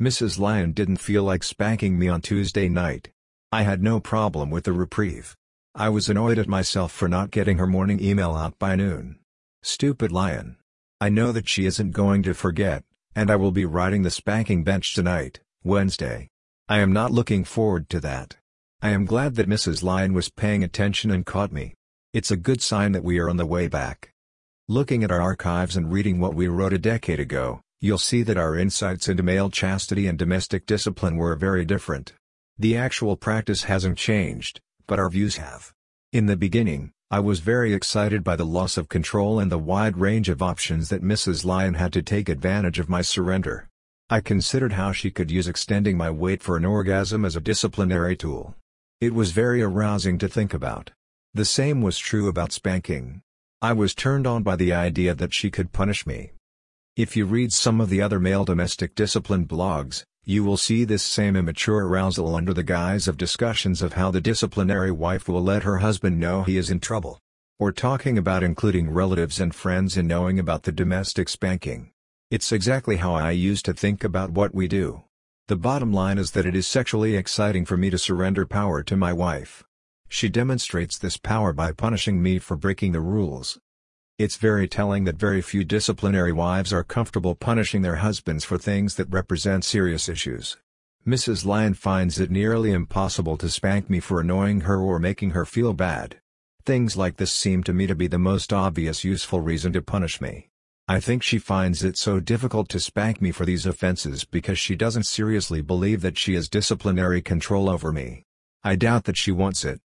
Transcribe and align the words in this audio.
Mrs. 0.00 0.40
Lion 0.40 0.72
didn't 0.72 0.96
feel 0.96 1.22
like 1.22 1.44
spanking 1.44 1.96
me 1.96 2.08
on 2.08 2.20
Tuesday 2.20 2.68
night. 2.68 3.10
I 3.52 3.62
had 3.62 3.80
no 3.80 4.00
problem 4.00 4.50
with 4.50 4.64
the 4.64 4.72
reprieve. 4.72 5.36
I 5.72 5.88
was 5.88 6.08
annoyed 6.08 6.36
at 6.36 6.48
myself 6.48 6.90
for 6.90 7.08
not 7.08 7.30
getting 7.30 7.58
her 7.58 7.66
morning 7.66 8.02
email 8.02 8.32
out 8.34 8.58
by 8.58 8.74
noon. 8.74 9.20
Stupid 9.62 10.10
Lion. 10.10 10.56
I 11.00 11.10
know 11.10 11.30
that 11.30 11.48
she 11.48 11.64
isn't 11.64 11.92
going 11.92 12.24
to 12.24 12.34
forget, 12.34 12.82
and 13.14 13.30
I 13.30 13.36
will 13.36 13.52
be 13.52 13.64
riding 13.64 14.02
the 14.02 14.10
spanking 14.10 14.64
bench 14.64 14.94
tonight, 14.94 15.38
Wednesday. 15.62 16.28
I 16.68 16.80
am 16.80 16.92
not 16.92 17.12
looking 17.12 17.44
forward 17.44 17.88
to 17.90 18.00
that. 18.00 18.36
I 18.82 18.90
am 18.90 19.04
glad 19.04 19.36
that 19.36 19.48
Mrs. 19.48 19.84
Lion 19.84 20.12
was 20.12 20.28
paying 20.28 20.64
attention 20.64 21.12
and 21.12 21.24
caught 21.24 21.52
me. 21.52 21.74
It's 22.12 22.32
a 22.32 22.36
good 22.36 22.60
sign 22.60 22.92
that 22.92 23.04
we 23.04 23.20
are 23.20 23.30
on 23.30 23.36
the 23.36 23.46
way 23.46 23.68
back. 23.68 24.12
Looking 24.68 25.04
at 25.04 25.12
our 25.12 25.20
archives 25.20 25.76
and 25.76 25.92
reading 25.92 26.18
what 26.18 26.34
we 26.34 26.48
wrote 26.48 26.72
a 26.72 26.78
decade 26.78 27.20
ago, 27.20 27.60
you'll 27.84 27.98
see 27.98 28.22
that 28.22 28.38
our 28.38 28.56
insights 28.56 29.10
into 29.10 29.22
male 29.22 29.50
chastity 29.50 30.06
and 30.06 30.18
domestic 30.18 30.64
discipline 30.64 31.18
were 31.18 31.36
very 31.36 31.66
different. 31.66 32.14
The 32.58 32.78
actual 32.78 33.14
practice 33.14 33.64
hasn't 33.64 33.98
changed, 33.98 34.58
but 34.86 34.98
our 34.98 35.10
views 35.10 35.36
have. 35.36 35.70
In 36.10 36.24
the 36.24 36.34
beginning, 36.34 36.92
I 37.10 37.20
was 37.20 37.40
very 37.40 37.74
excited 37.74 38.24
by 38.24 38.36
the 38.36 38.46
loss 38.46 38.78
of 38.78 38.88
control 38.88 39.38
and 39.38 39.52
the 39.52 39.58
wide 39.58 39.98
range 39.98 40.30
of 40.30 40.40
options 40.40 40.88
that 40.88 41.02
Mrs. 41.02 41.44
Lion 41.44 41.74
had 41.74 41.92
to 41.92 42.00
take 42.00 42.30
advantage 42.30 42.78
of 42.78 42.88
my 42.88 43.02
surrender. 43.02 43.68
I 44.08 44.20
considered 44.20 44.72
how 44.72 44.92
she 44.92 45.10
could 45.10 45.30
use 45.30 45.46
extending 45.46 45.98
my 45.98 46.08
wait 46.08 46.42
for 46.42 46.56
an 46.56 46.64
orgasm 46.64 47.22
as 47.22 47.36
a 47.36 47.40
disciplinary 47.40 48.16
tool. 48.16 48.54
It 49.02 49.12
was 49.12 49.32
very 49.32 49.60
arousing 49.60 50.16
to 50.20 50.28
think 50.28 50.54
about. 50.54 50.92
The 51.34 51.44
same 51.44 51.82
was 51.82 51.98
true 51.98 52.28
about 52.28 52.50
spanking. 52.50 53.20
I 53.60 53.74
was 53.74 53.94
turned 53.94 54.26
on 54.26 54.42
by 54.42 54.56
the 54.56 54.72
idea 54.72 55.14
that 55.14 55.34
she 55.34 55.50
could 55.50 55.70
punish 55.70 56.06
me. 56.06 56.30
If 56.96 57.16
you 57.16 57.26
read 57.26 57.52
some 57.52 57.80
of 57.80 57.90
the 57.90 58.00
other 58.00 58.20
male 58.20 58.44
domestic 58.44 58.94
discipline 58.94 59.46
blogs, 59.46 60.04
you 60.24 60.44
will 60.44 60.56
see 60.56 60.84
this 60.84 61.02
same 61.02 61.34
immature 61.34 61.84
arousal 61.88 62.36
under 62.36 62.54
the 62.54 62.62
guise 62.62 63.08
of 63.08 63.16
discussions 63.16 63.82
of 63.82 63.94
how 63.94 64.12
the 64.12 64.20
disciplinary 64.20 64.92
wife 64.92 65.28
will 65.28 65.42
let 65.42 65.64
her 65.64 65.78
husband 65.78 66.20
know 66.20 66.44
he 66.44 66.56
is 66.56 66.70
in 66.70 66.78
trouble. 66.78 67.18
Or 67.58 67.72
talking 67.72 68.16
about 68.16 68.44
including 68.44 68.90
relatives 68.90 69.40
and 69.40 69.52
friends 69.52 69.96
in 69.96 70.06
knowing 70.06 70.38
about 70.38 70.62
the 70.62 70.70
domestic 70.70 71.28
spanking. 71.28 71.90
It's 72.30 72.52
exactly 72.52 72.98
how 72.98 73.14
I 73.14 73.32
used 73.32 73.64
to 73.64 73.74
think 73.74 74.04
about 74.04 74.30
what 74.30 74.54
we 74.54 74.68
do. 74.68 75.02
The 75.48 75.56
bottom 75.56 75.92
line 75.92 76.16
is 76.16 76.30
that 76.30 76.46
it 76.46 76.54
is 76.54 76.68
sexually 76.68 77.16
exciting 77.16 77.64
for 77.64 77.76
me 77.76 77.90
to 77.90 77.98
surrender 77.98 78.46
power 78.46 78.84
to 78.84 78.96
my 78.96 79.12
wife. 79.12 79.64
She 80.08 80.28
demonstrates 80.28 80.96
this 80.96 81.16
power 81.16 81.52
by 81.52 81.72
punishing 81.72 82.22
me 82.22 82.38
for 82.38 82.56
breaking 82.56 82.92
the 82.92 83.00
rules. 83.00 83.58
It's 84.16 84.36
very 84.36 84.68
telling 84.68 85.02
that 85.04 85.16
very 85.16 85.42
few 85.42 85.64
disciplinary 85.64 86.32
wives 86.32 86.72
are 86.72 86.84
comfortable 86.84 87.34
punishing 87.34 87.82
their 87.82 87.96
husbands 87.96 88.44
for 88.44 88.56
things 88.56 88.94
that 88.94 89.10
represent 89.10 89.64
serious 89.64 90.08
issues. 90.08 90.56
Mrs. 91.04 91.44
Lion 91.44 91.74
finds 91.74 92.20
it 92.20 92.30
nearly 92.30 92.70
impossible 92.70 93.36
to 93.36 93.48
spank 93.48 93.90
me 93.90 93.98
for 93.98 94.20
annoying 94.20 94.60
her 94.62 94.78
or 94.78 95.00
making 95.00 95.30
her 95.30 95.44
feel 95.44 95.72
bad. 95.72 96.20
Things 96.64 96.96
like 96.96 97.16
this 97.16 97.32
seem 97.32 97.64
to 97.64 97.72
me 97.72 97.88
to 97.88 97.96
be 97.96 98.06
the 98.06 98.16
most 98.16 98.52
obvious 98.52 99.02
useful 99.02 99.40
reason 99.40 99.72
to 99.72 99.82
punish 99.82 100.20
me. 100.20 100.48
I 100.86 101.00
think 101.00 101.24
she 101.24 101.38
finds 101.38 101.82
it 101.82 101.96
so 101.96 102.20
difficult 102.20 102.68
to 102.68 102.78
spank 102.78 103.20
me 103.20 103.32
for 103.32 103.44
these 103.44 103.66
offenses 103.66 104.24
because 104.24 104.60
she 104.60 104.76
doesn't 104.76 105.06
seriously 105.06 105.60
believe 105.60 106.02
that 106.02 106.18
she 106.18 106.34
has 106.34 106.48
disciplinary 106.48 107.20
control 107.20 107.68
over 107.68 107.90
me. 107.90 108.22
I 108.62 108.76
doubt 108.76 109.04
that 109.04 109.16
she 109.16 109.32
wants 109.32 109.64
it. 109.64 109.80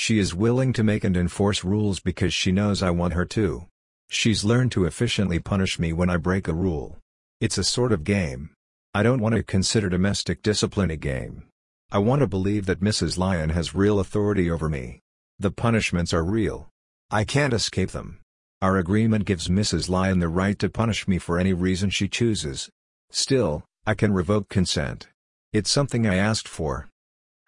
She 0.00 0.18
is 0.18 0.34
willing 0.34 0.72
to 0.72 0.82
make 0.82 1.04
and 1.04 1.14
enforce 1.14 1.62
rules 1.62 2.00
because 2.00 2.32
she 2.32 2.52
knows 2.52 2.82
I 2.82 2.88
want 2.88 3.12
her 3.12 3.26
to. 3.26 3.66
She's 4.08 4.46
learned 4.46 4.72
to 4.72 4.86
efficiently 4.86 5.38
punish 5.38 5.78
me 5.78 5.92
when 5.92 6.08
I 6.08 6.16
break 6.16 6.48
a 6.48 6.54
rule. 6.54 6.96
It's 7.38 7.58
a 7.58 7.64
sort 7.64 7.92
of 7.92 8.02
game. 8.02 8.48
I 8.94 9.02
don't 9.02 9.20
want 9.20 9.34
to 9.34 9.42
consider 9.42 9.90
domestic 9.90 10.40
discipline 10.40 10.90
a 10.90 10.96
game. 10.96 11.48
I 11.92 11.98
want 11.98 12.20
to 12.20 12.26
believe 12.26 12.64
that 12.64 12.80
Mrs. 12.80 13.18
Lion 13.18 13.50
has 13.50 13.74
real 13.74 14.00
authority 14.00 14.50
over 14.50 14.70
me. 14.70 15.00
The 15.38 15.50
punishments 15.50 16.14
are 16.14 16.24
real. 16.24 16.70
I 17.10 17.24
can't 17.24 17.52
escape 17.52 17.90
them. 17.90 18.20
Our 18.62 18.78
agreement 18.78 19.26
gives 19.26 19.48
Mrs. 19.48 19.90
Lion 19.90 20.20
the 20.20 20.28
right 20.28 20.58
to 20.60 20.70
punish 20.70 21.08
me 21.08 21.18
for 21.18 21.38
any 21.38 21.52
reason 21.52 21.90
she 21.90 22.08
chooses. 22.08 22.70
Still, 23.10 23.64
I 23.86 23.92
can 23.92 24.14
revoke 24.14 24.48
consent. 24.48 25.08
It's 25.52 25.70
something 25.70 26.06
I 26.06 26.14
asked 26.14 26.48
for. 26.48 26.88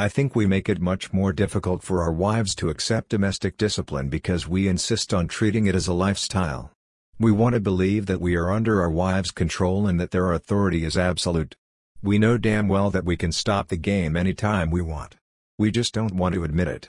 I 0.00 0.08
think 0.08 0.34
we 0.34 0.46
make 0.46 0.70
it 0.70 0.80
much 0.80 1.12
more 1.12 1.30
difficult 1.30 1.82
for 1.82 2.00
our 2.00 2.10
wives 2.10 2.54
to 2.54 2.70
accept 2.70 3.10
domestic 3.10 3.58
discipline 3.58 4.08
because 4.08 4.48
we 4.48 4.66
insist 4.66 5.12
on 5.12 5.28
treating 5.28 5.66
it 5.66 5.74
as 5.74 5.88
a 5.88 5.92
lifestyle. 5.92 6.72
We 7.18 7.32
want 7.32 7.52
to 7.52 7.60
believe 7.60 8.06
that 8.06 8.18
we 8.18 8.34
are 8.34 8.50
under 8.50 8.80
our 8.80 8.88
wives' 8.88 9.30
control 9.30 9.86
and 9.86 10.00
that 10.00 10.10
their 10.10 10.32
authority 10.32 10.84
is 10.86 10.96
absolute. 10.96 11.54
We 12.02 12.18
know 12.18 12.38
damn 12.38 12.66
well 12.66 12.88
that 12.88 13.04
we 13.04 13.18
can 13.18 13.30
stop 13.30 13.68
the 13.68 13.76
game 13.76 14.16
anytime 14.16 14.70
we 14.70 14.80
want. 14.80 15.16
We 15.58 15.70
just 15.70 15.92
don't 15.92 16.14
want 16.14 16.34
to 16.34 16.44
admit 16.44 16.68
it. 16.68 16.88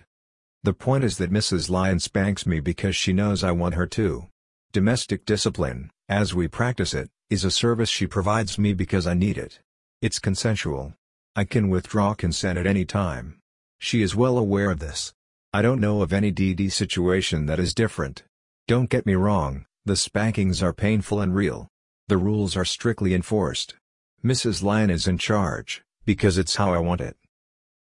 The 0.63 0.71
point 0.71 1.03
is 1.03 1.17
that 1.17 1.33
Mrs. 1.33 1.69
Lion 1.69 1.99
spanks 1.99 2.45
me 2.45 2.61
because 2.61 2.95
she 2.95 3.11
knows 3.11 3.43
I 3.43 3.51
want 3.51 3.75
her 3.75 3.87
to. 3.87 4.27
Domestic 4.71 5.25
discipline, 5.25 5.91
as 6.07 6.33
we 6.33 6.47
practice 6.47 6.93
it, 6.93 7.09
is 7.29 7.43
a 7.43 7.51
service 7.51 7.89
she 7.89 8.07
provides 8.07 8.57
me 8.57 8.73
because 8.73 9.05
I 9.05 9.15
need 9.15 9.37
it. 9.37 9.59
It's 10.01 10.17
consensual. 10.17 10.93
I 11.33 11.45
can 11.45 11.69
withdraw 11.69 12.13
consent 12.13 12.59
at 12.59 12.67
any 12.67 12.83
time. 12.83 13.39
She 13.79 14.01
is 14.01 14.15
well 14.15 14.37
aware 14.37 14.69
of 14.69 14.79
this. 14.79 15.13
I 15.53 15.61
don't 15.61 15.79
know 15.79 16.01
of 16.01 16.11
any 16.11 16.29
DD 16.29 16.69
situation 16.73 17.45
that 17.45 17.57
is 17.57 17.73
different. 17.73 18.23
Don't 18.67 18.89
get 18.89 19.05
me 19.05 19.15
wrong, 19.15 19.65
the 19.85 19.95
spankings 19.95 20.61
are 20.61 20.73
painful 20.73 21.21
and 21.21 21.33
real. 21.33 21.69
The 22.09 22.17
rules 22.17 22.57
are 22.57 22.65
strictly 22.65 23.13
enforced. 23.13 23.75
Mrs. 24.21 24.61
Lion 24.61 24.89
is 24.89 25.07
in 25.07 25.17
charge, 25.17 25.81
because 26.05 26.37
it's 26.37 26.57
how 26.57 26.73
I 26.73 26.79
want 26.79 26.99
it. 26.99 27.15